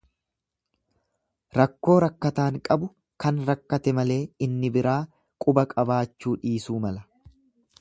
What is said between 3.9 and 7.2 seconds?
malee inni biraa quba qabaachuu dhiisuu mala.